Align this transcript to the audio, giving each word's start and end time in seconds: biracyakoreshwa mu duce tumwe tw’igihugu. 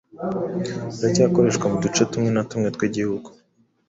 biracyakoreshwa 0.99 1.65
mu 1.71 1.77
duce 1.83 2.01
tumwe 2.11 2.29
tw’igihugu. 2.75 3.27